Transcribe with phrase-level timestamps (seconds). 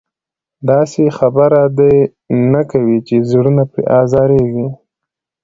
[0.69, 1.95] داسې خبره دې
[2.53, 4.67] نه کوي چې زړونه پرې ازارېږي.